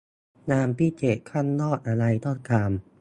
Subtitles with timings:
[0.51, 2.71] งานพิเศษข้างนอกอะไรก็ตาม